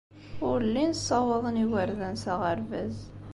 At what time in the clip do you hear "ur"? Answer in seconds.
0.49-0.59